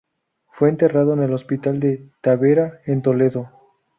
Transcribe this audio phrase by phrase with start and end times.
[0.53, 3.49] Fue enterrado en el Hospital de Tavera en Toledo.